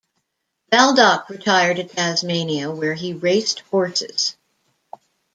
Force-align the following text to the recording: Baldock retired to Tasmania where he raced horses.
Baldock 0.71 1.29
retired 1.29 1.77
to 1.77 1.83
Tasmania 1.83 2.71
where 2.71 2.95
he 2.95 3.13
raced 3.13 3.59
horses. 3.69 4.35